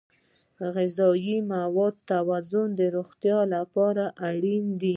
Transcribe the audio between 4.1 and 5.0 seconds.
اړین دی.